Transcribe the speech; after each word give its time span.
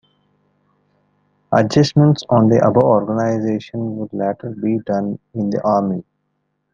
Adjustments 1.51 2.23
on 2.27 2.49
the 2.49 2.57
above 2.67 2.81
organization 2.81 3.97
would 3.97 4.11
latter 4.13 4.49
be 4.49 4.79
done 4.79 5.19
in 5.35 5.51
the 5.51 5.61
Army. 5.63 6.03